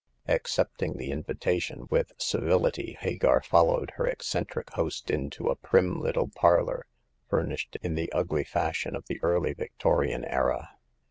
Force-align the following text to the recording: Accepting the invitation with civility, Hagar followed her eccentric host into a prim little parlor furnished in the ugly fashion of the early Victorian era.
Accepting 0.27 0.97
the 0.97 1.11
invitation 1.11 1.85
with 1.91 2.13
civility, 2.17 2.97
Hagar 2.99 3.39
followed 3.43 3.91
her 3.97 4.07
eccentric 4.07 4.71
host 4.71 5.11
into 5.11 5.45
a 5.49 5.55
prim 5.55 6.01
little 6.01 6.27
parlor 6.29 6.87
furnished 7.29 7.77
in 7.83 7.93
the 7.93 8.11
ugly 8.11 8.43
fashion 8.43 8.95
of 8.95 9.05
the 9.05 9.19
early 9.21 9.53
Victorian 9.53 10.25
era. 10.25 10.71